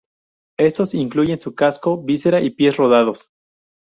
[0.57, 3.29] Estos incluyen su casco, visera, y pies rodados.